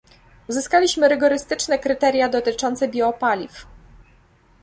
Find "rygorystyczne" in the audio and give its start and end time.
1.09-1.79